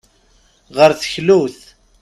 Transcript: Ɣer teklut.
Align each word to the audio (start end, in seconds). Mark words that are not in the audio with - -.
Ɣer 0.75 0.91
teklut. 0.99 1.59